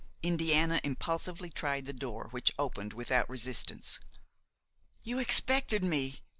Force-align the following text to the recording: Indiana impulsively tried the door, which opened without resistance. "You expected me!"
Indiana 0.23 0.81
impulsively 0.83 1.51
tried 1.51 1.85
the 1.85 1.93
door, 1.93 2.27
which 2.31 2.51
opened 2.57 2.91
without 2.91 3.29
resistance. 3.29 3.99
"You 5.03 5.19
expected 5.19 5.83
me!" 5.83 6.21